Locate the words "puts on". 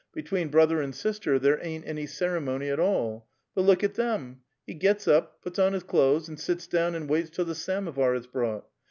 5.43-5.73